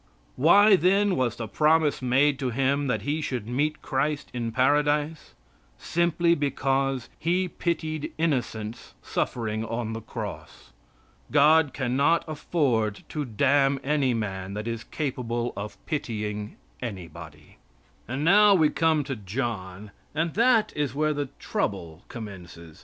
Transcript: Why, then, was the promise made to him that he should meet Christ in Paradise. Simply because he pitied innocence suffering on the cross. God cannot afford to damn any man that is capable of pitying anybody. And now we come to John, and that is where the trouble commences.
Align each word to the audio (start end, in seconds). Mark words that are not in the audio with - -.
Why, 0.35 0.75
then, 0.75 1.15
was 1.15 1.35
the 1.35 1.47
promise 1.47 2.01
made 2.01 2.39
to 2.39 2.49
him 2.49 2.87
that 2.87 3.03
he 3.03 3.21
should 3.21 3.47
meet 3.47 3.83
Christ 3.83 4.31
in 4.33 4.51
Paradise. 4.51 5.35
Simply 5.77 6.33
because 6.33 7.07
he 7.19 7.47
pitied 7.47 8.11
innocence 8.17 8.95
suffering 9.03 9.63
on 9.63 9.93
the 9.93 10.01
cross. 10.01 10.71
God 11.29 11.71
cannot 11.71 12.25
afford 12.27 13.03
to 13.09 13.25
damn 13.25 13.79
any 13.83 14.15
man 14.15 14.55
that 14.55 14.67
is 14.67 14.83
capable 14.85 15.53
of 15.55 15.77
pitying 15.85 16.55
anybody. 16.81 17.57
And 18.07 18.25
now 18.25 18.55
we 18.55 18.71
come 18.71 19.03
to 19.03 19.15
John, 19.15 19.91
and 20.15 20.33
that 20.33 20.73
is 20.75 20.95
where 20.95 21.13
the 21.13 21.27
trouble 21.37 22.05
commences. 22.07 22.79